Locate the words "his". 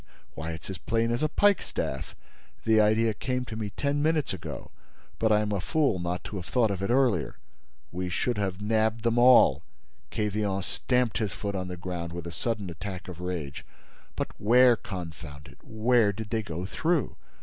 11.19-11.33